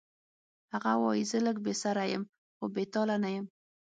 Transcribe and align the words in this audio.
هغه 0.73 0.91
وایی 1.03 1.23
زه 1.31 1.37
لږ 1.45 1.57
بې 1.65 1.73
سره 1.83 2.01
یم 2.13 2.23
خو 2.57 2.65
بې 2.73 2.83
تاله 2.93 3.15
نه 3.23 3.29
یم 3.35 3.45